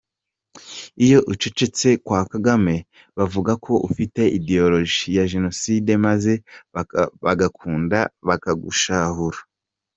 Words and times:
Iyo 1.05 1.19
ucecetse 1.33 1.87
kwa 2.05 2.21
Kagame, 2.31 2.75
bavuga 3.17 3.51
ko 3.65 3.73
ufite 3.87 4.21
idéologie 4.37 5.13
ya 5.17 5.25
génocide, 5.31 5.91
maze 6.05 6.31
bagakunda 7.25 7.99
bakagushahura! 8.27 9.39